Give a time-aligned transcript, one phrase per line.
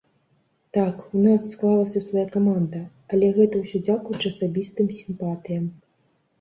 [0.77, 2.81] Так, у нас склалася свая каманда,
[3.13, 5.73] але гэта ўсё дзякуючы асабістым сімпатыям.